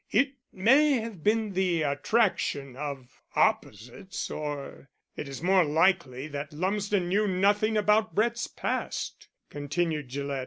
[0.09, 7.07] "It may have been the attraction of opposites, or, it is more likely that Lumsden
[7.07, 10.39] knew nothing about Brett's past," continued Gillett.